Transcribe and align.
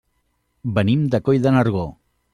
Venim 0.79 1.03
de 1.17 1.19
Coll 1.27 1.41
de 1.45 1.55
Nargó. 1.59 1.85